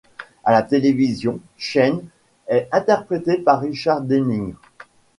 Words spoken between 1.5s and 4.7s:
Shayne est interprété par Richard Denning.